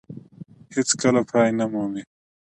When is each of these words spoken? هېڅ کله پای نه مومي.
هېڅ 0.73 0.89
کله 1.01 1.21
پای 1.29 1.49
نه 1.59 1.65
مومي. 1.71 2.03